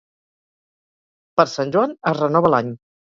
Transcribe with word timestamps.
Per 1.39 1.45
Sant 1.51 1.73
Joan 1.75 1.93
es 2.13 2.17
renova 2.21 2.51
l'any. 2.55 2.73